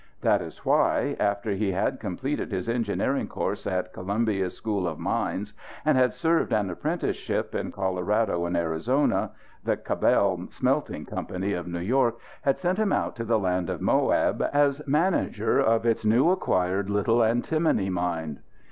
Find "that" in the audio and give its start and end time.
0.21-0.41